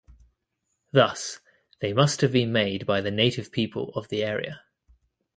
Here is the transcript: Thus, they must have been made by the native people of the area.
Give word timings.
Thus, 0.91 1.41
they 1.79 1.93
must 1.93 2.21
have 2.21 2.31
been 2.31 2.51
made 2.51 2.87
by 2.87 3.01
the 3.01 3.11
native 3.11 3.51
people 3.51 3.89
of 3.89 4.07
the 4.07 4.23
area. 4.23 4.63